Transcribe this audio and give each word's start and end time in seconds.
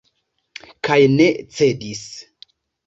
Kaj 0.89 0.97
ne 1.21 1.29
cedis. 1.59 2.05